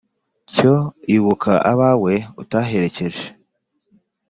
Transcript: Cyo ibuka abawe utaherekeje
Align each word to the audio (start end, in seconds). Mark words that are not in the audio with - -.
Cyo 0.55 0.75
ibuka 1.15 1.53
abawe 1.71 2.13
utaherekeje 2.41 3.25